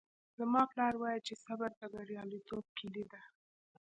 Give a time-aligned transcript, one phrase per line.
[0.37, 3.21] زما پلار وایي چې صبر د بریالیتوب کیلي ده